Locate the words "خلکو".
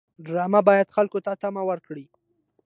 0.95-1.19